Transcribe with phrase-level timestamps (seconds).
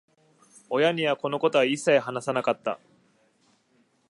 [0.71, 2.79] 親には、このことは一切話さなかった。